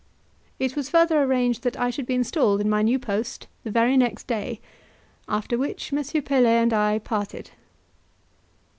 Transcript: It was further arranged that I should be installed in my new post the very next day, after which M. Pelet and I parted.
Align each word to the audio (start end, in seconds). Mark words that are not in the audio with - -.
It 0.57 0.75
was 0.75 0.89
further 0.89 1.21
arranged 1.21 1.61
that 1.61 1.79
I 1.79 1.91
should 1.91 2.07
be 2.07 2.15
installed 2.15 2.59
in 2.59 2.67
my 2.67 2.81
new 2.81 2.97
post 2.97 3.45
the 3.63 3.69
very 3.69 3.95
next 3.95 4.25
day, 4.25 4.59
after 5.29 5.59
which 5.59 5.93
M. 5.93 5.99
Pelet 6.23 6.47
and 6.63 6.73
I 6.73 6.97
parted. 6.97 7.51